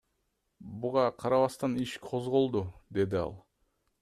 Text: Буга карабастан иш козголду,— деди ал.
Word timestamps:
Буга 0.79 1.03
карабастан 1.11 1.75
иш 1.85 1.91
козголду,— 2.09 2.65
деди 2.99 3.23
ал. 3.27 3.35